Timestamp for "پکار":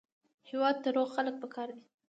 1.43-1.69